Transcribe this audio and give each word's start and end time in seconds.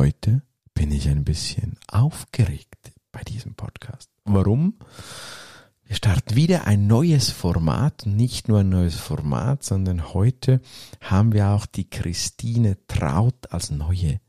heute 0.00 0.40
bin 0.72 0.92
ich 0.92 1.10
ein 1.10 1.24
bisschen 1.24 1.76
aufgeregt 1.86 2.90
bei 3.12 3.20
diesem 3.22 3.54
Podcast. 3.54 4.08
Warum? 4.24 4.78
Wir 5.84 5.94
starten 5.94 6.36
wieder 6.36 6.66
ein 6.66 6.86
neues 6.86 7.28
Format, 7.28 8.06
nicht 8.06 8.48
nur 8.48 8.60
ein 8.60 8.70
neues 8.70 8.94
Format, 8.94 9.62
sondern 9.62 10.14
heute 10.14 10.62
haben 11.02 11.34
wir 11.34 11.48
auch 11.48 11.66
die 11.66 11.90
Christine 11.90 12.78
Traut 12.86 13.52
als 13.52 13.70
neue 13.70 14.20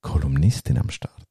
Kolumnistin 0.00 0.78
am 0.78 0.88
Start. 0.88 1.28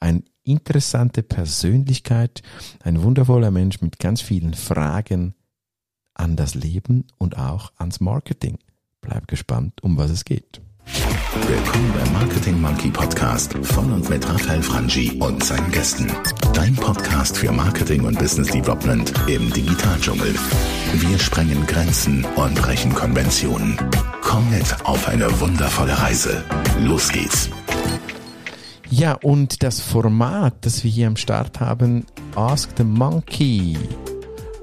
Eine 0.00 0.24
interessante 0.42 1.22
Persönlichkeit, 1.22 2.42
ein 2.82 3.04
wundervoller 3.04 3.52
Mensch 3.52 3.80
mit 3.82 4.00
ganz 4.00 4.20
vielen 4.20 4.54
Fragen 4.54 5.36
an 6.12 6.34
das 6.34 6.56
Leben 6.56 7.04
und 7.18 7.38
auch 7.38 7.72
ans 7.76 8.00
Marketing. 8.00 8.58
Bleib 9.00 9.28
gespannt, 9.28 9.80
um 9.84 9.96
was 9.96 10.10
es 10.10 10.24
geht. 10.24 10.60
Willkommen 11.44 11.92
beim 11.92 12.12
Marketing 12.14 12.60
Monkey 12.60 12.90
Podcast 12.90 13.54
von 13.62 13.92
und 13.92 14.08
mit 14.08 14.26
Raphael 14.26 14.62
Frangi 14.62 15.12
und 15.20 15.44
seinen 15.44 15.70
Gästen. 15.70 16.10
Dein 16.54 16.74
Podcast 16.74 17.36
für 17.36 17.52
Marketing 17.52 18.04
und 18.04 18.18
Business 18.18 18.48
Development 18.48 19.12
im 19.28 19.52
Digitaldschungel. 19.52 20.34
Wir 20.94 21.18
sprengen 21.18 21.64
Grenzen 21.66 22.24
und 22.36 22.54
brechen 22.54 22.92
Konventionen. 22.92 23.78
Komm 24.22 24.50
mit 24.50 24.64
auf 24.84 25.06
eine 25.06 25.28
wundervolle 25.38 25.96
Reise. 25.96 26.42
Los 26.80 27.12
geht's. 27.12 27.50
Ja, 28.90 29.12
und 29.12 29.62
das 29.62 29.80
Format, 29.80 30.54
das 30.62 30.82
wir 30.84 30.90
hier 30.90 31.06
am 31.06 31.16
Start 31.16 31.60
haben, 31.60 32.06
Ask 32.34 32.70
the 32.78 32.84
Monkey. 32.84 33.76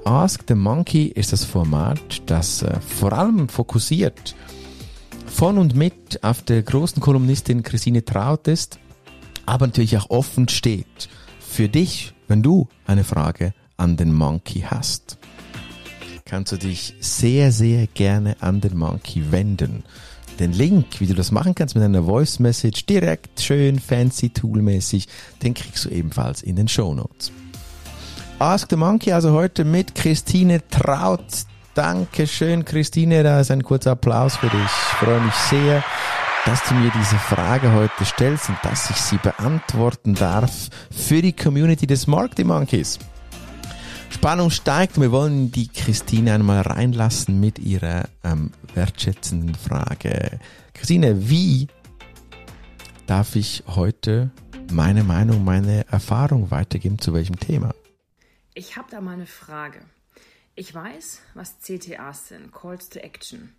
Ask 0.05 0.41
the 0.47 0.55
Monkey 0.55 1.05
ist 1.05 1.31
das 1.31 1.45
Format, 1.45 2.23
das 2.25 2.63
äh, 2.63 2.79
vor 2.81 3.13
allem 3.13 3.47
fokussiert 3.47 4.35
von 5.33 5.57
und 5.57 5.75
mit 5.75 6.23
auf 6.23 6.43
der 6.43 6.61
großen 6.61 7.01
Kolumnistin 7.01 7.63
Christine 7.63 8.05
Traut 8.05 8.47
ist, 8.47 8.79
aber 9.45 9.65
natürlich 9.65 9.97
auch 9.97 10.09
offen 10.09 10.47
steht 10.47 11.09
für 11.39 11.67
dich, 11.67 12.13
wenn 12.27 12.43
du 12.43 12.67
eine 12.85 13.03
Frage 13.03 13.53
an 13.75 13.97
den 13.97 14.13
Monkey 14.13 14.61
hast. 14.61 15.17
Kannst 16.25 16.51
du 16.51 16.57
dich 16.57 16.95
sehr, 16.99 17.51
sehr 17.51 17.87
gerne 17.87 18.37
an 18.41 18.61
den 18.61 18.77
Monkey 18.77 19.31
wenden. 19.31 19.83
Den 20.39 20.53
Link, 20.53 20.99
wie 20.99 21.07
du 21.07 21.13
das 21.13 21.31
machen 21.31 21.55
kannst 21.55 21.75
mit 21.75 21.83
einer 21.83 22.03
Voice 22.03 22.39
Message, 22.39 22.85
direkt 22.85 23.41
schön 23.41 23.79
fancy 23.79 24.29
toolmäßig, 24.29 25.07
den 25.41 25.53
kriegst 25.53 25.85
du 25.85 25.89
ebenfalls 25.89 26.41
in 26.41 26.55
den 26.55 26.67
Show 26.67 26.93
Notes. 26.93 27.31
Ask 28.39 28.69
the 28.69 28.75
Monkey 28.75 29.11
also 29.11 29.31
heute 29.31 29.65
mit 29.65 29.95
Christine 29.95 30.61
Traut, 30.69 31.45
Dankeschön, 31.73 32.65
Christine. 32.65 33.23
Da 33.23 33.39
ist 33.39 33.51
ein 33.51 33.63
kurzer 33.63 33.91
Applaus 33.91 34.37
für 34.37 34.49
dich. 34.49 34.71
Ich 34.93 34.99
freue 34.99 35.21
mich 35.21 35.33
sehr, 35.33 35.83
dass 36.45 36.63
du 36.65 36.75
mir 36.75 36.91
diese 36.91 37.17
Frage 37.17 37.73
heute 37.73 38.05
stellst 38.05 38.49
und 38.49 38.59
dass 38.61 38.91
ich 38.91 38.95
sie 38.97 39.17
beantworten 39.17 40.13
darf 40.13 40.69
für 40.91 41.19
die 41.19 41.33
Community 41.33 41.87
des 41.87 42.05
Marketing 42.05 42.47
Monkeys. 42.47 42.99
Spannung 44.11 44.51
steigt. 44.51 45.01
Wir 45.01 45.11
wollen 45.11 45.51
die 45.51 45.67
Christine 45.67 46.35
einmal 46.35 46.61
reinlassen 46.61 47.39
mit 47.39 47.57
ihrer 47.57 48.07
ähm, 48.23 48.51
wertschätzenden 48.75 49.55
Frage. 49.55 50.39
Christine, 50.75 51.27
wie 51.27 51.67
darf 53.07 53.35
ich 53.35 53.63
heute 53.65 54.29
meine 54.71 55.03
Meinung, 55.03 55.43
meine 55.43 55.87
Erfahrung 55.87 56.51
weitergeben 56.51 56.99
zu 56.99 57.15
welchem 57.15 57.39
Thema? 57.39 57.73
Ich 58.53 58.77
habe 58.77 58.89
da 58.91 59.01
mal 59.01 59.13
eine 59.13 59.25
Frage. 59.25 59.79
Ich 60.53 60.73
weiß, 60.73 61.19
was 61.33 61.57
CTAs 61.61 62.27
sind, 62.27 62.53
Calls 62.53 62.89
to 62.89 62.99
Action. 62.99 63.55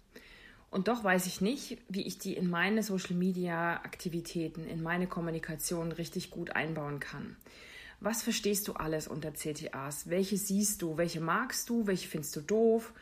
Und 0.75 0.89
doch 0.89 1.05
weiß 1.05 1.27
ich 1.27 1.41
nicht, 1.41 1.79
wie 1.89 2.03
ich 2.03 2.19
die 2.19 2.33
in 2.35 2.51
meine 2.51 2.83
Social-Media-Aktivitäten, 2.83 4.67
in 4.67 4.83
meine 4.83 5.07
Kommunikation 5.07 5.93
richtig 5.93 6.33
gut 6.33 6.51
einbauen 6.57 6.99
kann. 6.99 7.37
Was 8.01 8.25
verstehst 8.25 8.67
du 8.67 8.73
alles 8.73 9.07
unter 9.07 9.33
CTAs? 9.33 10.11
Welche 10.11 10.37
siehst 10.37 10.83
du? 10.83 10.97
Welche 10.97 11.21
magst 11.21 11.69
du? 11.69 11.87
Welche 11.87 12.09
findest 12.09 12.35
du 12.35 12.41
doof? 12.41 12.93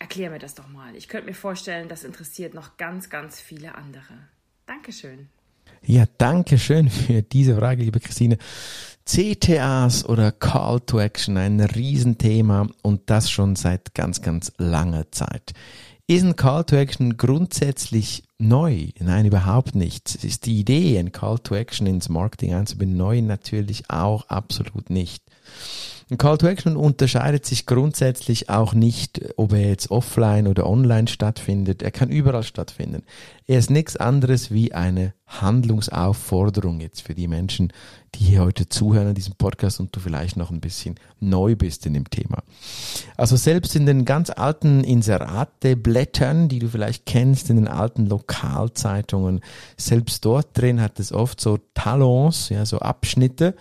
Erklär 0.00 0.30
mir 0.30 0.40
das 0.40 0.56
doch 0.56 0.66
mal. 0.66 0.96
Ich 0.96 1.06
könnte 1.06 1.28
mir 1.28 1.34
vorstellen, 1.34 1.88
das 1.88 2.02
interessiert 2.02 2.54
noch 2.54 2.76
ganz, 2.76 3.08
ganz 3.08 3.40
viele 3.40 3.76
andere. 3.76 4.14
Dankeschön. 4.66 5.28
Ja, 5.84 6.06
danke 6.18 6.58
schön 6.58 6.90
für 6.90 7.22
diese 7.22 7.56
Frage, 7.56 7.84
liebe 7.84 8.00
Christine. 8.00 8.36
CTAs 9.04 10.04
oder 10.04 10.32
Call 10.32 10.80
to 10.80 10.98
Action, 10.98 11.36
ein 11.36 11.60
Riesenthema 11.60 12.68
und 12.82 13.10
das 13.10 13.30
schon 13.30 13.54
seit 13.54 13.94
ganz, 13.94 14.22
ganz 14.22 14.52
langer 14.58 15.10
Zeit. 15.12 15.52
Ist 16.12 16.24
ein 16.24 16.36
Call 16.36 16.64
to 16.64 16.76
Action 16.76 17.16
grundsätzlich 17.16 18.24
neu? 18.36 18.88
Nein, 18.98 19.24
überhaupt 19.24 19.74
nicht. 19.74 20.22
Ist 20.22 20.44
die 20.44 20.60
Idee, 20.60 20.98
ein 20.98 21.10
Call 21.10 21.38
to 21.38 21.54
Action 21.54 21.86
ins 21.86 22.10
Marketing 22.10 22.52
einzubinden, 22.52 22.98
neu 22.98 23.22
natürlich 23.22 23.88
auch 23.88 24.28
absolut 24.28 24.90
nicht. 24.90 25.24
Ein 26.10 26.18
Call 26.18 26.36
to 26.36 26.46
Action 26.48 26.76
unterscheidet 26.76 27.46
sich 27.46 27.64
grundsätzlich 27.64 28.50
auch 28.50 28.74
nicht, 28.74 29.22
ob 29.38 29.54
er 29.54 29.70
jetzt 29.70 29.90
offline 29.90 30.48
oder 30.48 30.68
online 30.68 31.08
stattfindet. 31.08 31.80
Er 31.80 31.92
kann 31.92 32.10
überall 32.10 32.42
stattfinden. 32.42 33.04
Er 33.46 33.58
ist 33.58 33.70
nichts 33.70 33.96
anderes 33.96 34.50
wie 34.50 34.72
eine 34.72 35.14
Handlungsaufforderung 35.26 36.80
jetzt 36.80 37.02
für 37.02 37.14
die 37.14 37.26
Menschen, 37.26 37.72
die 38.14 38.24
hier 38.24 38.42
heute 38.42 38.68
zuhören 38.68 39.08
an 39.08 39.14
diesem 39.14 39.34
Podcast 39.34 39.80
und 39.80 39.96
du 39.96 40.00
vielleicht 40.00 40.36
noch 40.36 40.50
ein 40.50 40.60
bisschen 40.60 40.96
neu 41.20 41.56
bist 41.56 41.86
in 41.86 41.94
dem 41.94 42.08
Thema. 42.10 42.42
Also 43.16 43.36
selbst 43.36 43.74
in 43.74 43.86
den 43.86 44.04
ganz 44.04 44.30
alten 44.30 44.84
Inserate-Blättern, 44.84 46.48
die 46.48 46.58
du 46.58 46.68
vielleicht 46.68 47.06
kennst, 47.06 47.50
in 47.50 47.56
den 47.56 47.68
alten 47.68 48.06
Lokalzeitungen, 48.06 49.40
selbst 49.76 50.24
dort 50.24 50.56
drin 50.56 50.80
hat 50.80 51.00
es 51.00 51.12
oft 51.12 51.40
so 51.40 51.58
Talons, 51.74 52.50
ja, 52.50 52.66
so 52.66 52.78
Abschnitte. 52.80 53.54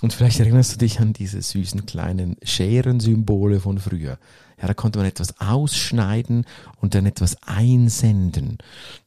Und 0.00 0.12
vielleicht 0.12 0.40
erinnerst 0.40 0.74
du 0.74 0.78
dich 0.78 1.00
an 1.00 1.12
diese 1.12 1.42
süßen 1.42 1.86
kleinen 1.86 2.36
Scherensymbole 2.42 3.60
von 3.60 3.78
früher. 3.78 4.18
Ja, 4.60 4.66
da 4.66 4.74
konnte 4.74 4.98
man 4.98 5.08
etwas 5.08 5.40
ausschneiden 5.40 6.44
und 6.80 6.94
dann 6.94 7.06
etwas 7.06 7.36
einsenden. 7.42 8.58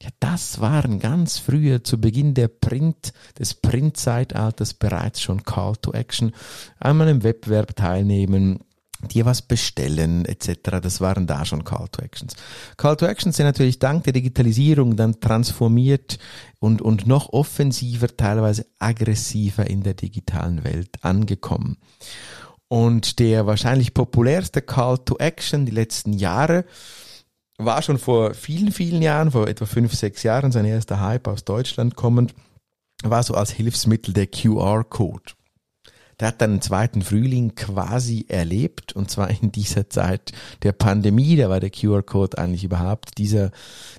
Ja, 0.02 0.10
das 0.20 0.60
waren 0.60 1.00
ganz 1.00 1.38
früher 1.38 1.84
zu 1.84 2.00
Beginn 2.00 2.34
der 2.34 2.48
Print, 2.48 3.14
des 3.38 3.54
Print-Zeitalters 3.54 4.74
bereits 4.74 5.22
schon 5.22 5.44
Call 5.44 5.76
to 5.76 5.94
Action. 5.94 6.32
Einmal 6.80 7.08
im 7.10 7.24
Wettbewerb 7.24 7.76
teilnehmen, 7.76 8.60
dir 9.08 9.26
was 9.26 9.42
bestellen 9.42 10.26
etc. 10.26 10.80
Das 10.82 11.02
waren 11.02 11.28
da 11.28 11.46
schon 11.46 11.64
Call 11.64 11.88
to 11.90 12.02
Actions. 12.02 12.36
Call 12.78 12.96
to 12.96 13.06
Actions 13.06 13.36
sind 13.36 13.46
natürlich 13.46 13.80
dank 13.80 14.04
der 14.06 14.14
Digitalisierung 14.14 14.96
dann 14.96 15.20
transformiert 15.20 16.20
und, 16.60 16.82
und 16.82 17.08
noch 17.08 17.32
offensiver, 17.32 18.08
teilweise 18.08 18.66
aggressiver 18.80 19.68
in 19.68 19.84
der 19.84 19.94
digitalen 19.94 20.64
Welt 20.64 21.04
angekommen. 21.04 21.78
Und 22.74 23.20
der 23.20 23.46
wahrscheinlich 23.46 23.94
populärste 23.94 24.64
Call 24.64 24.98
to 24.98 25.16
Action 25.20 25.68
die 25.68 25.72
letzten 25.72 26.12
Jahre 26.12 26.66
war 27.60 27.84
schon 27.84 28.00
vor 28.00 28.34
vielen, 28.34 28.72
vielen 28.72 29.04
Jahren, 29.04 29.30
vor 29.30 29.48
etwa 29.48 29.68
fünf, 29.68 29.94
sechs 29.94 30.24
Jahren, 30.24 30.52
sein 30.52 30.66
erster 30.66 31.00
Hype 31.00 31.28
aus 31.28 31.46
Deutschland 31.46 31.96
kommend, 31.96 32.34
war 33.04 33.22
so 33.22 33.36
als 33.36 33.52
Hilfsmittel 33.52 34.12
der 34.16 34.26
QR-Code. 34.26 35.34
Der 36.20 36.30
hat 36.30 36.42
dann 36.42 36.52
einen 36.52 36.62
zweiten 36.62 37.02
Frühling 37.02 37.56
quasi 37.56 38.26
erlebt 38.28 38.94
und 38.94 39.10
zwar 39.10 39.30
in 39.30 39.52
dieser 39.52 39.90
Zeit 39.90 40.32
der 40.62 40.72
Pandemie. 40.72 41.36
Da 41.36 41.50
war 41.50 41.60
der 41.60 41.70
QR-Code 41.70 42.38
eigentlich 42.38 42.64
überhaupt 42.64 43.18
dieser, 43.18 43.52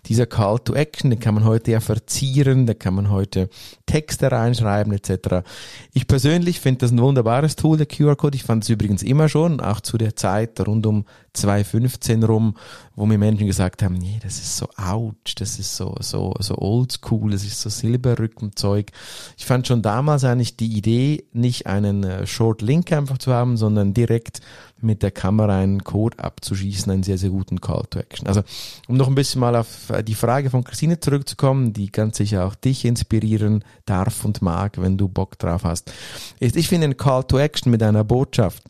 dieser 0.06 0.26
Call 0.26 0.58
to 0.60 0.74
Action. 0.74 1.10
Den 1.10 1.20
kann 1.20 1.34
man 1.34 1.44
heute 1.44 1.72
ja 1.72 1.80
verzieren, 1.80 2.66
da 2.66 2.74
kann 2.74 2.94
man 2.94 3.10
heute 3.10 3.48
Texte 3.86 4.30
reinschreiben 4.30 4.92
etc. 4.92 5.46
Ich 5.92 6.06
persönlich 6.06 6.60
finde 6.60 6.80
das 6.80 6.90
ein 6.90 7.00
wunderbares 7.00 7.56
Tool, 7.56 7.76
der 7.76 7.86
QR-Code. 7.86 8.36
Ich 8.36 8.44
fand 8.44 8.64
es 8.64 8.70
übrigens 8.70 9.02
immer 9.02 9.28
schon, 9.28 9.60
auch 9.60 9.80
zu 9.80 9.98
der 9.98 10.16
Zeit 10.16 10.60
rund 10.66 10.86
um 10.86 11.04
2015 11.34 12.22
rum, 12.22 12.56
wo 12.94 13.06
mir 13.06 13.18
Menschen 13.18 13.46
gesagt 13.46 13.82
haben, 13.82 13.94
nee, 13.94 14.20
das 14.22 14.38
ist 14.38 14.56
so 14.56 14.68
ouch, 14.76 15.14
das 15.36 15.58
ist 15.58 15.76
so, 15.76 15.96
so, 16.00 16.32
so 16.38 16.56
oldschool, 16.58 17.32
das 17.32 17.44
ist 17.44 17.60
so 17.60 17.68
Silberrückenzeug. 17.68 18.92
Ich 19.36 19.44
fand 19.44 19.66
schon 19.66 19.82
damals 19.82 20.24
eigentlich 20.24 20.56
die 20.56 20.76
Idee, 20.76 21.24
nicht 21.32 21.66
einen 21.66 22.03
äh, 22.04 22.26
Short 22.26 22.62
Link 22.62 22.92
einfach 22.92 23.18
zu 23.18 23.32
haben, 23.32 23.56
sondern 23.56 23.94
direkt 23.94 24.40
mit 24.80 25.02
der 25.02 25.10
Kamera 25.10 25.58
einen 25.58 25.82
Code 25.82 26.18
abzuschießen, 26.18 26.92
einen 26.92 27.02
sehr, 27.02 27.18
sehr 27.18 27.30
guten 27.30 27.60
Call 27.60 27.84
to 27.90 27.98
Action. 27.98 28.26
Also, 28.28 28.42
um 28.86 28.96
noch 28.96 29.08
ein 29.08 29.14
bisschen 29.14 29.40
mal 29.40 29.56
auf 29.56 29.90
äh, 29.90 30.04
die 30.04 30.14
Frage 30.14 30.50
von 30.50 30.62
Christine 30.62 31.00
zurückzukommen, 31.00 31.72
die 31.72 31.90
ganz 31.90 32.18
sicher 32.18 32.46
auch 32.46 32.54
dich 32.54 32.84
inspirieren 32.84 33.64
darf 33.86 34.24
und 34.24 34.42
mag, 34.42 34.80
wenn 34.80 34.98
du 34.98 35.08
Bock 35.08 35.38
drauf 35.38 35.64
hast, 35.64 35.92
ist, 36.38 36.56
ich 36.56 36.68
finde 36.68 36.84
einen 36.84 36.96
Call 36.96 37.24
to 37.24 37.38
Action 37.38 37.70
mit 37.70 37.82
einer 37.82 38.04
Botschaft 38.04 38.62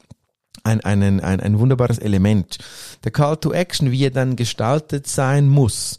ein, 0.63 0.81
ein, 0.81 1.21
ein, 1.21 1.41
ein 1.41 1.59
wunderbares 1.59 1.99
Element. 1.99 2.59
Der 3.05 3.13
Call 3.13 3.37
to 3.37 3.53
Action, 3.53 3.91
wie 3.91 4.05
er 4.05 4.11
dann 4.11 4.37
gestaltet 4.37 5.07
sein 5.07 5.49
muss, 5.49 5.99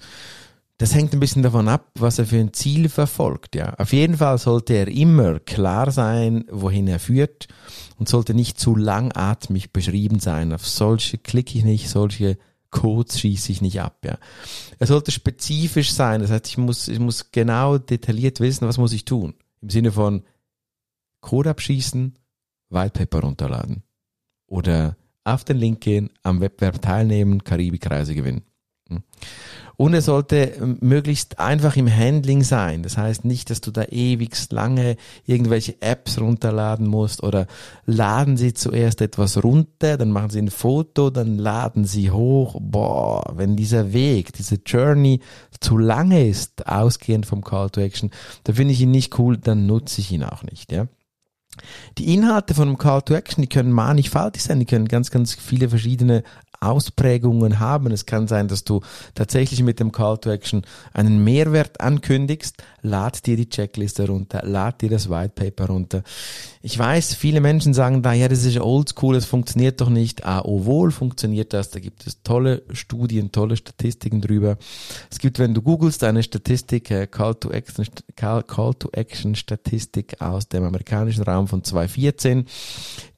das 0.78 0.94
hängt 0.94 1.14
ein 1.14 1.20
bisschen 1.22 1.44
davon 1.44 1.70
ab, 1.70 1.92
was 1.98 2.20
er 2.20 2.26
für 2.26 2.40
ein 2.40 2.54
Ziel 2.54 2.90
verfolgt. 2.90 3.56
Ja, 3.56 3.74
auf 3.76 3.94
jeden 3.94 4.18
Fall 4.18 4.38
sollte 4.38 4.74
er 4.74 4.88
immer 4.90 5.40
klar 5.40 5.92
sein, 5.92 6.46
wohin 6.52 6.88
er 6.88 7.00
führt 7.00 7.48
und 7.98 8.10
sollte 8.10 8.34
nicht 8.34 8.60
zu 8.60 8.76
langatmig 8.76 9.72
beschrieben 9.72 10.20
sein. 10.20 10.52
Auf 10.52 10.68
solche 10.68 11.18
klicke 11.18 11.58
ich 11.58 11.64
nicht, 11.64 11.90
solche 11.90 12.38
Codes 12.72 13.22
schieße 13.22 13.54
ich 13.54 13.62
nicht 13.62 13.80
ab, 13.80 14.00
ja. 14.04 14.18
Er 14.78 14.88
sollte 14.88 15.12
spezifisch 15.12 15.94
sein. 15.94 16.20
Das 16.20 16.30
heißt, 16.30 16.48
ich 16.48 16.58
muss, 16.58 16.90
ich 16.90 17.00
muss 17.00 17.32
genau 17.32 17.78
detailliert 17.78 18.42
wissen, 18.42 18.68
was 18.68 18.78
muss 18.78 18.92
ich 18.92 19.06
tun. 19.06 19.34
Im 19.62 19.70
Sinne 19.70 19.94
von 19.94 20.24
Code 21.22 21.52
abschießen, 21.52 22.18
Whitepaper 22.70 23.22
runterladen. 23.22 23.84
Oder 24.48 24.98
auf 25.24 25.46
den 25.46 25.58
Link 25.58 25.82
gehen, 25.82 26.10
am 26.22 26.42
Wettbewerb 26.42 26.82
teilnehmen, 26.82 27.46
Karibikreise 27.46 28.14
gewinnen. 28.14 28.44
Hm. 28.90 29.04
Und 29.78 29.94
es 29.94 30.06
sollte 30.06 30.78
möglichst 30.80 31.40
einfach 31.40 31.76
im 31.76 31.94
Handling 31.94 32.44
sein. 32.44 32.84
Das 32.84 32.98
heißt 32.98 33.26
nicht, 33.26 33.50
dass 33.50 33.62
du 33.62 33.72
da 33.72 33.84
ewig 33.84 34.36
lange 34.52 34.96
irgendwelche 35.26 35.82
Apps 35.82 36.20
runterladen 36.20 36.88
musst 36.88 37.24
oder 37.24 37.48
laden 37.86 38.38
sie 38.38 38.54
zuerst 38.54 39.02
etwas 39.02 39.44
runter, 39.44 39.98
dann 39.98 40.12
machen 40.12 40.30
sie 40.30 40.40
ein 40.40 40.50
Foto, 40.50 41.10
dann 41.10 41.38
laden 41.38 41.86
sie 41.86 42.12
hoch. 42.12 42.58
Boah, 42.62 43.34
wenn 43.36 43.56
dieser 43.56 43.94
Weg, 43.94 44.34
diese 44.34 44.60
Journey 44.66 45.22
zu 45.60 45.78
lange 45.78 46.28
ist, 46.28 46.68
ausgehend 46.68 47.26
vom 47.26 47.44
Call 47.44 47.70
to 47.70 47.82
Action, 47.82 48.12
da 48.44 48.54
finde 48.54 48.74
ich 48.74 48.82
ihn 48.82 48.92
nicht 48.92 49.18
cool, 49.20 49.38
dann 49.38 49.66
nutze 49.66 50.02
ich 50.02 50.12
ihn 50.12 50.24
auch 50.24 50.44
nicht, 50.44 50.72
ja. 50.72 50.88
Die 51.98 52.14
Inhalte 52.14 52.54
von 52.54 52.68
einem 52.68 52.78
Call 52.78 53.02
to 53.02 53.14
Action, 53.14 53.42
die 53.42 53.48
können 53.48 53.72
mannigfaltig 53.72 54.44
sein, 54.44 54.60
die 54.60 54.66
können 54.66 54.88
ganz, 54.88 55.12
ganz 55.12 55.34
viele 55.34 55.70
verschiedene 55.70 56.24
Ausprägungen 56.66 57.60
haben. 57.60 57.92
Es 57.92 58.06
kann 58.06 58.28
sein, 58.28 58.48
dass 58.48 58.64
du 58.64 58.82
tatsächlich 59.14 59.64
mit 59.64 59.80
dem 59.80 59.92
Call 59.92 60.18
to 60.18 60.30
Action 60.30 60.64
einen 60.94 61.24
Mehrwert 61.24 61.82
ankündigst. 61.82 62.56
Lad 62.82 63.26
dir 63.26 63.36
die 63.36 63.50
Checkliste 63.50 64.08
runter, 64.08 64.42
lad 64.44 64.82
dir 64.82 64.90
das 64.90 65.10
White 65.10 65.34
Paper 65.36 65.68
runter. 65.68 66.04
Ich 66.62 66.78
weiß, 66.78 67.16
viele 67.16 67.42
Menschen 67.42 67.74
sagen 67.74 68.02
da, 68.02 68.14
ja, 68.14 68.28
das 68.28 68.44
ist 68.44 68.60
oldschool, 68.60 69.16
das 69.16 69.26
funktioniert 69.26 69.82
doch 69.82 69.90
nicht. 69.90 70.26
Ah, 70.26 70.42
oh 70.44 70.66
wohl 70.66 70.92
funktioniert 70.92 71.54
das. 71.54 71.70
Da 71.70 71.80
gibt 71.80 72.06
es 72.06 72.22
tolle 72.24 72.64
Studien, 72.72 73.32
tolle 73.32 73.58
Statistiken 73.58 74.22
drüber. 74.22 74.58
Es 75.12 75.20
gibt, 75.20 75.40
wenn 75.40 75.54
du 75.54 75.62
googelst, 75.62 76.04
eine 76.04 76.24
Statistik, 76.24 76.92
äh, 76.92 77.08
Call 77.08 77.36
to 77.36 77.52
Action, 77.52 77.86
Call, 78.16 78.44
Call 78.44 78.74
to 78.76 78.90
Action 78.92 79.36
Statistik 79.36 80.22
aus 80.22 80.48
dem 80.48 80.64
amerikanischen 80.64 81.24
Raum 81.24 81.48
von 81.48 81.64
2014 81.64 82.46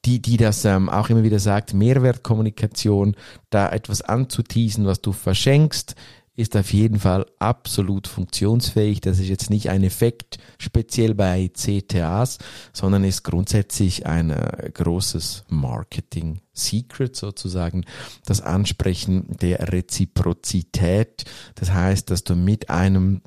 die, 0.08 0.22
die 0.22 0.38
das 0.38 0.64
ähm, 0.64 0.88
auch 0.88 1.10
immer 1.10 1.24
wieder 1.24 1.40
sagt, 1.40 1.74
Mehrwertkommunikation, 1.74 3.16
da 3.50 3.70
etwas 3.70 4.02
anzuteasen, 4.02 4.86
was 4.86 5.02
du 5.02 5.12
verschenkst, 5.12 5.96
ist 6.38 6.56
auf 6.56 6.72
jeden 6.72 7.00
Fall 7.00 7.26
absolut 7.40 8.08
funktionsfähig. 8.08 9.02
Das 9.02 9.20
ist 9.20 9.28
jetzt 9.28 9.50
nicht 9.50 9.70
ein 9.70 9.84
Effekt 9.84 10.38
speziell 10.60 11.14
bei 11.14 11.50
CTAs, 11.52 12.38
sondern 12.72 13.04
ist 13.04 13.24
grundsätzlich 13.24 14.06
ein 14.06 14.30
äh, 14.30 14.72
großes 14.74 15.44
Marketing-Secret 15.50 17.16
sozusagen. 17.16 17.84
Das 18.24 18.40
Ansprechen 18.40 19.26
der 19.42 19.74
Reziprozität. 19.74 21.26
Das 21.56 21.72
heißt, 21.72 22.10
dass 22.12 22.24
du 22.24 22.36
mit 22.36 22.70
einem 22.70 23.22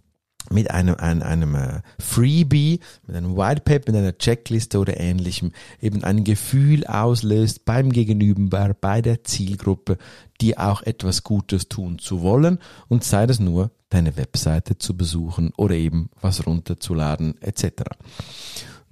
mit 0.49 0.71
einem, 0.71 0.97
einem, 0.97 1.23
einem 1.23 1.55
äh, 1.55 1.81
Freebie, 1.99 2.81
mit 3.07 3.17
einem 3.17 3.37
White 3.37 3.63
Paper, 3.63 3.93
mit 3.93 4.01
einer 4.01 4.17
Checkliste 4.17 4.79
oder 4.79 4.99
ähnlichem 4.99 5.53
eben 5.81 6.03
ein 6.03 6.25
Gefühl 6.25 6.87
auslöst 6.87 7.65
beim 7.65 7.91
Gegenüber, 7.93 8.75
bei 8.81 9.03
der 9.03 9.23
Zielgruppe, 9.25 9.99
die 10.41 10.57
auch 10.57 10.83
etwas 10.83 11.23
Gutes 11.23 11.69
tun 11.69 11.99
zu 11.99 12.23
wollen 12.23 12.59
und 12.89 13.05
sei 13.05 13.27
das 13.27 13.39
nur 13.39 13.71
deine 13.91 14.17
Webseite 14.17 14.79
zu 14.79 14.97
besuchen 14.97 15.53
oder 15.57 15.75
eben 15.75 16.11
was 16.21 16.47
runterzuladen 16.47 17.41
etc. 17.43 17.83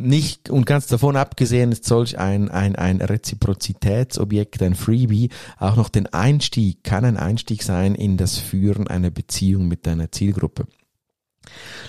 Nicht, 0.00 0.48
und 0.48 0.64
ganz 0.64 0.86
davon 0.86 1.16
abgesehen 1.16 1.72
ist 1.72 1.84
solch 1.84 2.18
ein, 2.18 2.48
ein, 2.50 2.76
ein 2.76 3.00
Reziprozitätsobjekt, 3.00 4.62
ein 4.62 4.76
Freebie, 4.76 5.30
auch 5.58 5.74
noch 5.74 5.88
den 5.88 6.06
Einstieg, 6.06 6.84
kann 6.84 7.04
ein 7.04 7.16
Einstieg 7.16 7.64
sein 7.64 7.96
in 7.96 8.16
das 8.16 8.38
Führen 8.38 8.86
einer 8.86 9.10
Beziehung 9.10 9.66
mit 9.66 9.88
deiner 9.88 10.12
Zielgruppe. 10.12 10.66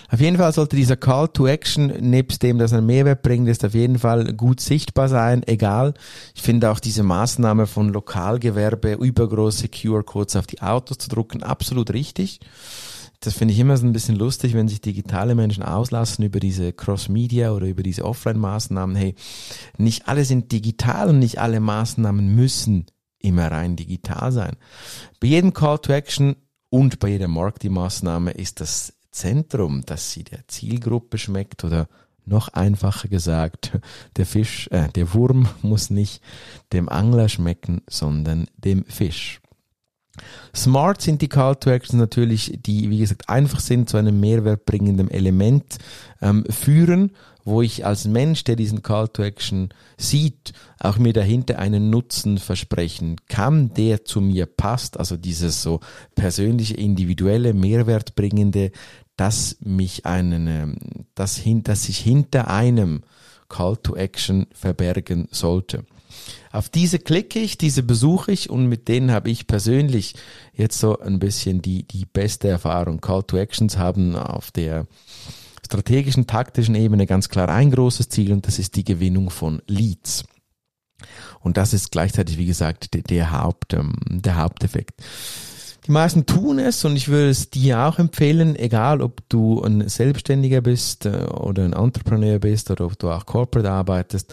Auf 0.09 0.19
jeden 0.19 0.37
Fall 0.37 0.51
sollte 0.53 0.75
dieser 0.75 0.97
Call 0.97 1.27
to 1.29 1.47
Action, 1.47 1.87
nebst 1.99 2.41
dem, 2.41 2.57
dass 2.57 2.71
er 2.71 2.81
Mehrwert 2.81 3.21
bringt, 3.21 3.47
ist 3.47 3.63
auf 3.63 3.73
jeden 3.73 3.99
Fall 3.99 4.33
gut 4.33 4.59
sichtbar 4.59 5.07
sein, 5.07 5.43
egal. 5.45 5.93
Ich 6.35 6.41
finde 6.41 6.71
auch 6.71 6.79
diese 6.79 7.03
Maßnahme 7.03 7.67
von 7.67 7.89
Lokalgewerbe, 7.89 8.93
übergroße 8.93 9.67
QR-Codes 9.67 10.35
auf 10.35 10.47
die 10.47 10.61
Autos 10.61 10.97
zu 10.97 11.09
drucken, 11.09 11.43
absolut 11.43 11.93
richtig. 11.93 12.39
Das 13.21 13.33
finde 13.33 13.53
ich 13.53 13.59
immer 13.59 13.75
so 13.75 13.85
ein 13.85 13.91
bisschen 13.91 14.15
lustig, 14.15 14.53
wenn 14.53 14.69
sich 14.69 14.79
digitale 14.79 15.35
Menschen 15.35 15.61
auslassen 15.61 16.23
über 16.23 16.39
diese 16.39 16.71
Cross-Media 16.71 17.51
oder 17.51 17.67
über 17.67 17.83
diese 17.83 18.05
Offline-Maßnahmen. 18.05 18.95
Hey, 18.95 19.15
nicht 19.77 20.07
alle 20.07 20.23
sind 20.23 20.53
digital 20.53 21.09
und 21.09 21.19
nicht 21.19 21.37
alle 21.37 21.59
Maßnahmen 21.59 22.33
müssen 22.33 22.85
immer 23.19 23.51
rein 23.51 23.75
digital 23.75 24.31
sein. 24.31 24.55
Bei 25.19 25.27
jedem 25.27 25.53
Call 25.53 25.79
to 25.79 25.91
Action 25.91 26.37
und 26.69 26.99
bei 26.99 27.09
jeder 27.09 27.27
Marketing-Maßnahme 27.27 28.31
ist 28.31 28.61
das 28.61 28.93
Zentrum, 29.11 29.85
dass 29.85 30.11
sie 30.11 30.23
der 30.23 30.47
Zielgruppe 30.47 31.17
schmeckt 31.17 31.63
oder 31.63 31.87
noch 32.25 32.49
einfacher 32.49 33.07
gesagt, 33.07 33.79
der 34.17 34.25
Fisch, 34.25 34.67
äh, 34.71 34.89
der 34.89 35.13
Wurm 35.13 35.47
muss 35.61 35.89
nicht 35.89 36.21
dem 36.73 36.89
Angler 36.89 37.29
schmecken, 37.29 37.81
sondern 37.87 38.47
dem 38.57 38.85
Fisch. 38.85 39.41
Smart 40.55 41.01
sind 41.01 41.21
die 41.21 41.29
Call 41.29 41.55
to 41.55 41.69
Actions 41.69 41.99
natürlich, 41.99 42.59
die, 42.65 42.89
wie 42.89 42.99
gesagt, 42.99 43.29
einfach 43.29 43.59
sind, 43.59 43.89
zu 43.89 43.97
einem 43.97 44.19
mehrwertbringenden 44.19 45.09
Element 45.11 45.77
ähm, 46.21 46.45
führen 46.49 47.11
wo 47.49 47.61
ich 47.61 47.85
als 47.85 48.05
Mensch, 48.05 48.43
der 48.43 48.55
diesen 48.55 48.83
Call 48.83 49.07
to 49.07 49.23
Action 49.23 49.69
sieht, 49.97 50.53
auch 50.79 50.97
mir 50.97 51.13
dahinter 51.13 51.59
einen 51.59 51.89
Nutzen 51.89 52.37
versprechen 52.37 53.17
kann, 53.27 53.73
der 53.73 54.05
zu 54.05 54.21
mir 54.21 54.45
passt, 54.45 54.99
also 54.99 55.17
dieses 55.17 55.61
so 55.61 55.79
persönliche, 56.15 56.75
individuelle, 56.75 57.53
mehrwertbringende, 57.53 58.71
dass 59.17 59.57
mich 59.61 60.05
einen, 60.05 60.47
ähm, 60.47 60.77
dass, 61.15 61.35
hin, 61.37 61.63
dass 61.63 61.83
sich 61.83 61.97
hinter 61.97 62.49
einem 62.49 63.01
Call 63.49 63.77
to 63.77 63.95
Action 63.95 64.47
verbergen 64.53 65.27
sollte. 65.31 65.85
Auf 66.51 66.69
diese 66.69 66.99
klicke 66.99 67.39
ich, 67.39 67.57
diese 67.57 67.83
besuche 67.83 68.31
ich 68.31 68.49
und 68.49 68.67
mit 68.67 68.87
denen 68.87 69.11
habe 69.11 69.29
ich 69.29 69.47
persönlich 69.47 70.15
jetzt 70.53 70.79
so 70.79 70.99
ein 70.99 71.19
bisschen 71.19 71.61
die, 71.61 71.87
die 71.87 72.05
beste 72.05 72.47
Erfahrung. 72.47 73.01
Call 73.01 73.23
to 73.23 73.37
Actions 73.37 73.77
haben 73.77 74.15
auf 74.15 74.51
der 74.51 74.87
strategischen, 75.65 76.27
taktischen 76.27 76.75
Ebene 76.75 77.05
ganz 77.05 77.29
klar 77.29 77.49
ein 77.49 77.71
großes 77.71 78.09
Ziel 78.09 78.33
und 78.33 78.47
das 78.47 78.59
ist 78.59 78.75
die 78.75 78.83
Gewinnung 78.83 79.29
von 79.29 79.61
Leads. 79.67 80.23
Und 81.39 81.57
das 81.57 81.73
ist 81.73 81.91
gleichzeitig, 81.91 82.37
wie 82.37 82.47
gesagt, 82.47 82.93
der, 82.93 83.01
der, 83.03 83.31
Haupt, 83.31 83.73
ähm, 83.73 83.93
der 84.09 84.37
Haupteffekt. 84.37 85.01
Die 85.89 85.93
meisten 85.93 86.27
tun 86.27 86.59
es 86.59 86.85
und 86.85 86.95
ich 86.95 87.07
würde 87.07 87.31
es 87.31 87.49
dir 87.49 87.79
auch 87.79 87.97
empfehlen, 87.97 88.55
egal 88.55 89.01
ob 89.01 89.27
du 89.27 89.63
ein 89.63 89.89
Selbstständiger 89.89 90.61
bist 90.61 91.07
äh, 91.07 91.25
oder 91.31 91.63
ein 91.63 91.73
Entrepreneur 91.73 92.37
bist 92.37 92.69
oder 92.69 92.85
ob 92.85 92.99
du 92.99 93.09
auch 93.09 93.25
Corporate 93.25 93.71
arbeitest. 93.71 94.31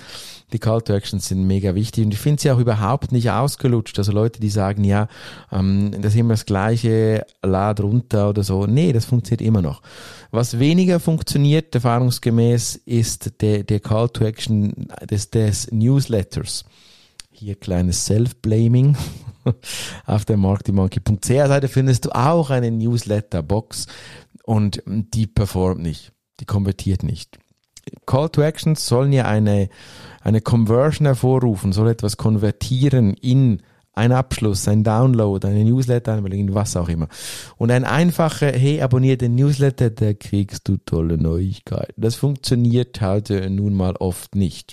Die 0.52 0.58
Call 0.58 0.82
to 0.82 0.92
Actions 0.92 1.28
sind 1.28 1.46
mega 1.46 1.74
wichtig 1.74 2.04
und 2.04 2.12
ich 2.12 2.20
finde 2.20 2.42
sie 2.42 2.50
auch 2.50 2.58
überhaupt 2.58 3.10
nicht 3.10 3.30
ausgelutscht. 3.30 3.98
Also 3.98 4.12
Leute, 4.12 4.38
die 4.38 4.50
sagen, 4.50 4.84
ja, 4.84 5.08
ähm, 5.50 5.92
das 5.98 6.12
ist 6.12 6.20
immer 6.20 6.34
das 6.34 6.44
Gleiche, 6.44 7.24
lad 7.42 7.80
runter 7.80 8.28
oder 8.28 8.42
so. 8.42 8.66
Nee, 8.66 8.92
das 8.92 9.06
funktioniert 9.06 9.40
immer 9.40 9.62
noch. 9.62 9.80
Was 10.32 10.58
weniger 10.58 11.00
funktioniert, 11.00 11.74
erfahrungsgemäß, 11.74 12.82
ist 12.84 13.40
der, 13.40 13.64
der 13.64 13.80
Call 13.80 14.10
to 14.10 14.26
Action 14.26 14.88
des, 15.08 15.30
des 15.30 15.72
Newsletters. 15.72 16.66
Hier 17.38 17.54
kleines 17.54 18.06
Self-Blaming. 18.06 18.96
Auf 20.06 20.24
der 20.24 20.38
marketingmonkey.ch 20.38 21.26
Seite 21.26 21.68
findest 21.68 22.06
du 22.06 22.10
auch 22.14 22.48
eine 22.48 22.70
Newsletter-Box 22.70 23.88
und 24.44 24.82
die 24.86 25.26
performt 25.26 25.82
nicht. 25.82 26.12
Die 26.40 26.46
konvertiert 26.46 27.02
nicht. 27.02 27.38
Call 28.06 28.30
to 28.30 28.40
Actions 28.40 28.86
sollen 28.86 29.12
ja 29.12 29.26
eine, 29.26 29.68
eine 30.22 30.40
Conversion 30.40 31.04
hervorrufen, 31.04 31.74
soll 31.74 31.90
etwas 31.90 32.16
konvertieren 32.16 33.12
in 33.12 33.60
ein 33.92 34.12
Abschluss, 34.12 34.66
ein 34.66 34.82
Download, 34.82 35.46
eine 35.46 35.62
Newsletter-Anmeldung, 35.64 36.54
was 36.54 36.74
auch 36.74 36.88
immer. 36.88 37.08
Und 37.58 37.70
ein 37.70 37.84
einfacher, 37.84 38.52
hey, 38.52 38.80
abonniere 38.80 39.18
den 39.18 39.34
Newsletter, 39.34 39.90
da 39.90 40.14
kriegst 40.14 40.68
du 40.68 40.78
tolle 40.78 41.18
Neuigkeiten. 41.18 42.00
Das 42.00 42.14
funktioniert 42.14 43.02
halt 43.02 43.28
nun 43.50 43.74
mal 43.74 43.94
oft 43.96 44.34
nicht. 44.34 44.72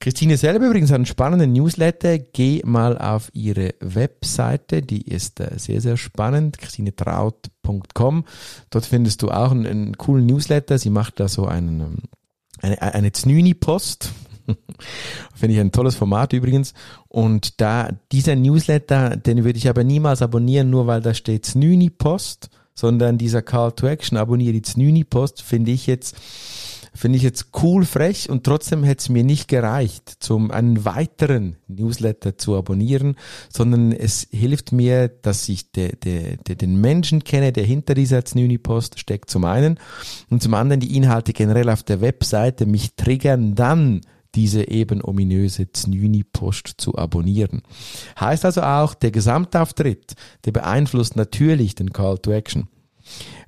Christine 0.00 0.36
selber 0.36 0.66
übrigens 0.66 0.90
hat 0.90 0.96
einen 0.96 1.06
spannenden 1.06 1.52
Newsletter. 1.52 2.18
Geh 2.18 2.62
mal 2.64 2.98
auf 2.98 3.30
ihre 3.32 3.74
Webseite, 3.80 4.82
die 4.82 5.02
ist 5.02 5.40
äh, 5.40 5.52
sehr, 5.56 5.80
sehr 5.80 5.96
spannend, 5.96 6.58
christinetraut.com. 6.58 8.24
Dort 8.70 8.86
findest 8.86 9.22
du 9.22 9.30
auch 9.30 9.50
einen, 9.50 9.66
einen, 9.66 9.98
coolen 9.98 10.26
Newsletter. 10.26 10.78
Sie 10.78 10.90
macht 10.90 11.20
da 11.20 11.28
so 11.28 11.46
einen, 11.46 11.80
ähm, 11.80 11.96
eine, 12.60 12.82
eine 12.82 13.12
Znüni-Post. 13.12 14.12
Finde 15.34 15.54
ich 15.54 15.60
ein 15.60 15.72
tolles 15.72 15.94
Format 15.94 16.32
übrigens. 16.32 16.74
Und 17.08 17.60
da, 17.60 17.88
dieser 18.12 18.36
Newsletter, 18.36 19.16
den 19.16 19.44
würde 19.44 19.58
ich 19.58 19.68
aber 19.68 19.84
niemals 19.84 20.22
abonnieren, 20.22 20.70
nur 20.70 20.86
weil 20.86 21.00
da 21.00 21.14
steht 21.14 21.46
Znüni-Post, 21.46 22.50
sondern 22.74 23.18
dieser 23.18 23.42
Call 23.42 23.72
to 23.72 23.86
Action, 23.86 24.18
abonniere 24.18 24.52
die 24.52 24.62
Znüni-Post, 24.62 25.42
finde 25.42 25.70
ich 25.70 25.86
jetzt 25.86 26.16
finde 26.94 27.16
ich 27.16 27.22
jetzt 27.24 27.48
cool, 27.62 27.84
frech 27.84 28.30
und 28.30 28.44
trotzdem 28.44 28.84
hätte 28.84 29.00
es 29.00 29.08
mir 29.08 29.24
nicht 29.24 29.48
gereicht, 29.48 30.16
zum 30.20 30.50
einen 30.50 30.84
weiteren 30.84 31.56
Newsletter 31.66 32.38
zu 32.38 32.56
abonnieren, 32.56 33.16
sondern 33.48 33.92
es 33.92 34.28
hilft 34.30 34.72
mir, 34.72 35.08
dass 35.08 35.48
ich 35.48 35.72
de, 35.72 35.96
de, 35.96 36.36
de, 36.36 36.54
den 36.54 36.80
Menschen 36.80 37.24
kenne, 37.24 37.52
der 37.52 37.64
hinter 37.64 37.94
dieser 37.94 38.24
Znüni-Post 38.24 38.98
steckt, 38.98 39.30
zum 39.30 39.44
einen 39.44 39.78
und 40.30 40.42
zum 40.42 40.54
anderen 40.54 40.80
die 40.80 40.96
Inhalte 40.96 41.32
generell 41.32 41.68
auf 41.68 41.82
der 41.82 42.00
Webseite 42.00 42.66
mich 42.66 42.94
triggern 42.94 43.54
dann 43.54 44.00
diese 44.34 44.68
eben 44.68 45.02
ominöse 45.02 45.70
Znüni-Post 45.72 46.74
zu 46.78 46.96
abonnieren. 46.96 47.62
Heißt 48.18 48.44
also 48.44 48.62
auch, 48.62 48.94
der 48.94 49.10
Gesamtauftritt, 49.10 50.14
der 50.44 50.52
beeinflusst 50.52 51.16
natürlich 51.16 51.74
den 51.74 51.92
Call 51.92 52.18
to 52.18 52.32
Action. 52.32 52.68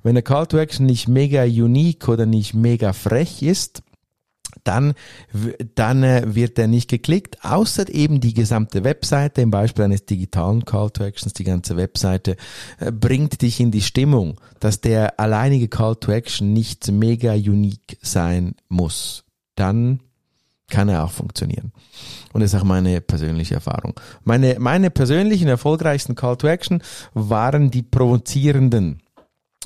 Wenn 0.03 0.15
der 0.15 0.23
Call 0.23 0.47
to 0.47 0.57
Action 0.57 0.85
nicht 0.85 1.07
mega 1.07 1.43
unique 1.43 2.07
oder 2.07 2.25
nicht 2.25 2.53
mega 2.53 2.93
frech 2.93 3.41
ist, 3.41 3.83
dann, 4.63 4.93
dann 5.75 6.03
äh, 6.03 6.23
wird 6.35 6.57
er 6.59 6.67
nicht 6.67 6.89
geklickt, 6.89 7.43
außer 7.43 7.89
eben 7.93 8.19
die 8.19 8.33
gesamte 8.33 8.83
Webseite, 8.83 9.41
im 9.41 9.51
Beispiel 9.51 9.85
eines 9.85 10.05
digitalen 10.05 10.65
Call 10.65 10.89
to 10.89 11.03
Actions, 11.03 11.33
die 11.33 11.43
ganze 11.43 11.77
Webseite 11.77 12.35
äh, 12.79 12.91
bringt 12.91 13.41
dich 13.41 13.59
in 13.59 13.71
die 13.71 13.81
Stimmung, 13.81 14.39
dass 14.59 14.81
der 14.81 15.19
alleinige 15.19 15.67
Call 15.67 15.95
to 15.95 16.11
Action 16.11 16.53
nicht 16.53 16.91
mega 16.91 17.33
unique 17.33 17.97
sein 18.01 18.55
muss. 18.67 19.23
Dann 19.55 20.01
kann 20.69 20.89
er 20.89 21.05
auch 21.05 21.11
funktionieren. 21.11 21.71
Und 22.33 22.41
das 22.41 22.53
ist 22.53 22.59
auch 22.59 22.65
meine 22.65 22.99
persönliche 22.99 23.55
Erfahrung. 23.55 23.97
Meine, 24.23 24.57
meine 24.59 24.91
persönlichen 24.91 25.47
erfolgreichsten 25.47 26.15
Call 26.15 26.35
to 26.35 26.47
Action 26.47 26.83
waren 27.13 27.71
die 27.71 27.83
provozierenden. 27.83 29.01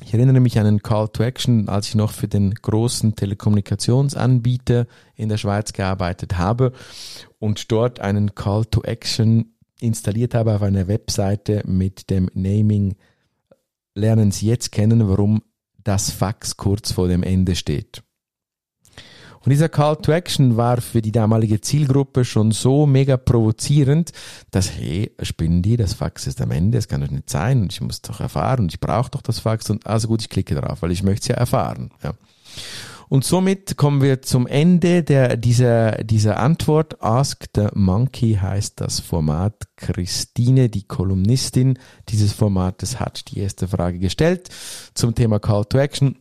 Ich 0.03 0.13
erinnere 0.13 0.39
mich 0.39 0.59
an 0.59 0.65
einen 0.65 0.81
Call 0.81 1.07
to 1.09 1.23
Action, 1.23 1.69
als 1.69 1.89
ich 1.89 1.95
noch 1.95 2.11
für 2.11 2.27
den 2.27 2.53
großen 2.53 3.15
Telekommunikationsanbieter 3.15 4.87
in 5.15 5.29
der 5.29 5.37
Schweiz 5.37 5.73
gearbeitet 5.73 6.37
habe 6.37 6.73
und 7.39 7.71
dort 7.71 7.99
einen 7.99 8.35
Call 8.35 8.65
to 8.65 8.83
Action 8.83 9.53
installiert 9.79 10.33
habe 10.33 10.55
auf 10.55 10.61
einer 10.61 10.87
Webseite 10.87 11.63
mit 11.65 12.09
dem 12.09 12.29
Naming 12.33 12.95
Lernen 13.93 14.31
Sie 14.31 14.47
jetzt 14.47 14.71
kennen, 14.71 15.07
warum 15.09 15.43
das 15.83 16.11
Fax 16.11 16.55
kurz 16.55 16.91
vor 16.93 17.07
dem 17.07 17.23
Ende 17.23 17.55
steht. 17.55 18.03
Und 19.43 19.49
dieser 19.49 19.69
Call 19.69 19.95
to 19.97 20.11
Action 20.11 20.55
war 20.55 20.81
für 20.81 21.01
die 21.01 21.11
damalige 21.11 21.61
Zielgruppe 21.61 22.25
schon 22.25 22.51
so 22.51 22.85
mega 22.85 23.17
provozierend, 23.17 24.11
dass, 24.51 24.71
hey, 24.71 25.11
spinnen 25.21 25.61
die, 25.61 25.77
das 25.77 25.93
Fax 25.93 26.27
ist 26.27 26.41
am 26.41 26.51
Ende, 26.51 26.77
es 26.77 26.87
kann 26.87 27.01
doch 27.01 27.09
nicht 27.09 27.29
sein 27.29 27.61
und 27.63 27.73
ich 27.73 27.81
muss 27.81 28.01
doch 28.01 28.19
erfahren 28.19 28.61
und 28.61 28.73
ich 28.73 28.79
brauche 28.79 29.09
doch 29.09 29.21
das 29.21 29.39
Fax 29.39 29.69
und 29.69 29.87
also 29.87 30.07
gut, 30.07 30.21
ich 30.21 30.29
klicke 30.29 30.53
darauf, 30.53 30.81
weil 30.81 30.91
ich 30.91 31.03
möchte 31.03 31.21
es 31.21 31.27
ja 31.29 31.35
erfahren. 31.35 31.89
Ja. 32.03 32.13
Und 33.11 33.25
somit 33.25 33.75
kommen 33.75 34.01
wir 34.01 34.21
zum 34.21 34.47
Ende 34.47 35.03
der, 35.03 35.35
dieser, 35.35 36.01
dieser 36.01 36.39
Antwort. 36.39 37.03
Ask 37.03 37.43
the 37.53 37.67
Monkey 37.73 38.39
heißt 38.41 38.79
das 38.79 39.01
Format. 39.01 39.67
Christine, 39.75 40.69
die 40.69 40.83
Kolumnistin 40.83 41.77
dieses 42.07 42.31
Formates, 42.31 43.01
hat 43.01 43.29
die 43.29 43.39
erste 43.39 43.67
Frage 43.67 43.99
gestellt 43.99 44.47
zum 44.93 45.13
Thema 45.13 45.39
Call 45.39 45.65
to 45.65 45.77
Action. 45.77 46.19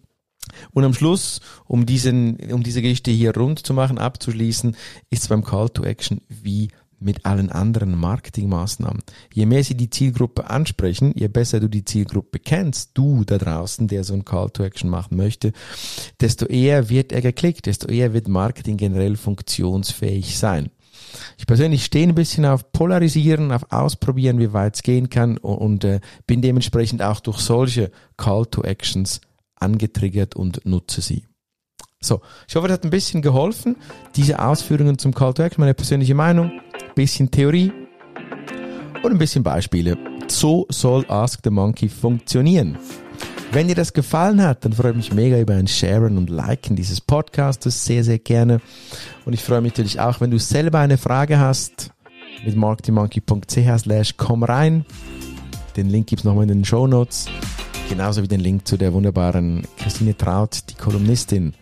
Und 0.72 0.84
am 0.84 0.94
Schluss, 0.94 1.40
um 1.66 1.86
diesen, 1.86 2.36
um 2.52 2.62
diese 2.62 2.82
Geschichte 2.82 3.10
hier 3.10 3.36
rund 3.36 3.66
zu 3.66 3.74
machen, 3.74 3.98
abzuschließen, 3.98 4.76
ist 5.10 5.22
es 5.22 5.28
beim 5.28 5.44
Call 5.44 5.68
to 5.70 5.84
Action 5.84 6.20
wie 6.28 6.68
mit 7.00 7.24
allen 7.24 7.50
anderen 7.50 7.98
Marketingmaßnahmen. 7.98 9.02
Je 9.32 9.46
mehr 9.46 9.64
sie 9.64 9.74
die 9.74 9.90
Zielgruppe 9.90 10.48
ansprechen, 10.50 11.12
je 11.16 11.28
besser 11.28 11.58
du 11.58 11.68
die 11.68 11.84
Zielgruppe 11.84 12.38
kennst, 12.38 12.90
du 12.94 13.24
da 13.24 13.38
draußen, 13.38 13.88
der 13.88 14.04
so 14.04 14.14
ein 14.14 14.24
Call 14.24 14.50
to 14.50 14.62
Action 14.62 14.90
machen 14.90 15.16
möchte, 15.16 15.52
desto 16.20 16.46
eher 16.46 16.90
wird 16.90 17.12
er 17.12 17.22
geklickt, 17.22 17.66
desto 17.66 17.88
eher 17.88 18.12
wird 18.12 18.28
Marketing 18.28 18.76
generell 18.76 19.16
funktionsfähig 19.16 20.38
sein. 20.38 20.70
Ich 21.38 21.46
persönlich 21.46 21.84
stehe 21.84 22.06
ein 22.06 22.14
bisschen 22.14 22.44
auf 22.44 22.70
Polarisieren, 22.72 23.50
auf 23.50 23.72
Ausprobieren, 23.72 24.38
wie 24.38 24.52
weit 24.52 24.76
es 24.76 24.82
gehen 24.82 25.08
kann 25.08 25.38
und, 25.38 25.58
und 25.58 25.84
äh, 25.84 26.00
bin 26.26 26.42
dementsprechend 26.42 27.02
auch 27.02 27.20
durch 27.20 27.38
solche 27.38 27.90
Call 28.16 28.46
to 28.46 28.62
Actions 28.62 29.20
angetriggert 29.60 30.34
und 30.36 30.64
nutze 30.64 31.00
sie. 31.00 31.26
So, 32.02 32.22
ich 32.48 32.56
hoffe, 32.56 32.68
das 32.68 32.78
hat 32.78 32.84
ein 32.84 32.90
bisschen 32.90 33.20
geholfen. 33.20 33.76
Diese 34.16 34.42
Ausführungen 34.42 34.98
zum 34.98 35.14
Call 35.14 35.34
to 35.34 35.42
Action, 35.42 35.60
meine 35.60 35.74
persönliche 35.74 36.14
Meinung, 36.14 36.50
bisschen 36.94 37.30
Theorie 37.30 37.72
und 39.02 39.12
ein 39.12 39.18
bisschen 39.18 39.42
Beispiele. 39.42 39.98
So 40.28 40.66
soll 40.70 41.04
Ask 41.08 41.40
the 41.44 41.50
Monkey 41.50 41.88
funktionieren. 41.88 42.78
Wenn 43.52 43.66
dir 43.66 43.74
das 43.74 43.92
gefallen 43.92 44.40
hat, 44.42 44.64
dann 44.64 44.72
freue 44.72 44.92
ich 44.92 44.96
mich 44.96 45.12
mega 45.12 45.38
über 45.38 45.54
ein 45.54 45.66
Sharen 45.66 46.16
und 46.16 46.30
Liken 46.30 46.76
dieses 46.76 47.00
Podcastes 47.00 47.84
sehr, 47.84 48.04
sehr 48.04 48.20
gerne. 48.20 48.60
Und 49.24 49.32
ich 49.32 49.42
freue 49.42 49.60
mich 49.60 49.72
natürlich 49.72 49.98
auch, 49.98 50.20
wenn 50.20 50.30
du 50.30 50.38
selber 50.38 50.78
eine 50.78 50.98
Frage 50.98 51.38
hast, 51.38 51.90
mit 52.44 52.56
marketingmonkey.ch 52.56 53.78
slash 53.78 54.16
komm 54.16 54.44
rein. 54.44 54.86
Den 55.76 55.88
Link 55.88 56.06
gibt's 56.06 56.24
nochmal 56.24 56.44
in 56.44 56.48
den 56.48 56.64
Show 56.64 56.86
Notes. 56.86 57.26
Genauso 57.90 58.22
wie 58.22 58.28
den 58.28 58.40
Link 58.40 58.68
zu 58.68 58.76
der 58.76 58.92
wunderbaren 58.92 59.66
Christine 59.76 60.16
Traut, 60.16 60.60
die 60.70 60.74
Kolumnistin 60.74 61.54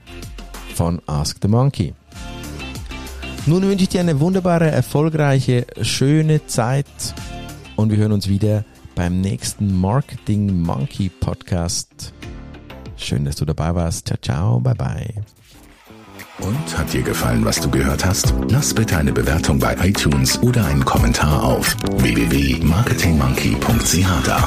von 0.75 1.00
Ask 1.06 1.38
the 1.40 1.49
Monkey. 1.49 1.94
Nun 3.47 3.62
wünsche 3.62 3.85
ich 3.85 3.88
dir 3.88 4.00
eine 4.00 4.20
wunderbare, 4.20 4.70
erfolgreiche, 4.70 5.66
schöne 5.80 6.47
Zeit 6.47 6.85
und 7.76 7.90
wir 7.90 7.97
hören 7.97 8.12
uns 8.12 8.28
wieder 8.28 8.66
beim 8.94 9.23
nächsten 9.23 9.80
Marketing 9.80 10.61
Monkey 10.61 11.08
Podcast. 11.08 12.12
Schön, 12.99 13.25
dass 13.25 13.37
du 13.37 13.47
dabei 13.47 13.75
warst. 13.75 14.08
Ciao, 14.08 14.18
ciao, 14.20 14.61
bye 14.61 14.75
bye. 14.75 15.14
Und 16.40 16.78
hat 16.78 16.92
dir 16.92 17.02
gefallen, 17.02 17.42
was 17.42 17.58
du 17.58 17.70
gehört 17.70 18.04
hast? 18.04 18.35
Lass 18.50 18.75
bitte 18.75 18.99
eine 18.99 19.12
Bewertung 19.12 19.58
bei 19.58 19.75
iTunes 19.82 20.38
oder 20.42 20.66
einen 20.66 20.85
Kommentar 20.85 21.42
auf 21.42 21.75
www.marketingmonkey.ch 21.97 24.26
da. 24.26 24.47